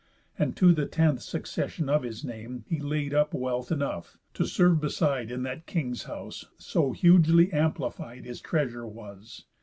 And 0.39 0.57
to 0.57 0.73
the 0.73 0.87
tenth 0.87 1.21
succession 1.21 1.87
of 1.87 2.01
his 2.01 2.25
name 2.25 2.65
He 2.67 2.79
laid 2.79 3.13
up 3.13 3.35
wealth 3.35 3.71
enough, 3.71 4.17
to 4.33 4.47
serve 4.47 4.81
beside 4.81 5.29
In 5.29 5.43
that 5.43 5.67
king's 5.67 6.05
house, 6.05 6.47
so 6.57 6.91
hugely 6.91 7.53
amplified 7.53 8.25
His 8.25 8.41
treasure 8.41 8.87
was. 8.87 9.45